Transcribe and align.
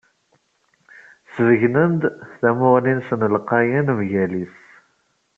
Sbeyynen-d 1.33 2.01
tamuɣli-nsen 2.39 3.21
lqayen 3.35 3.87
mgal-is. 3.97 4.57